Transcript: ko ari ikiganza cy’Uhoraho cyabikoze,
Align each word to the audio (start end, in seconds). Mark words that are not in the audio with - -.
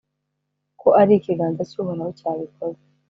ko 0.81 0.87
ari 1.01 1.11
ikiganza 1.15 1.61
cy’Uhoraho 1.69 2.11
cyabikoze, 2.19 2.83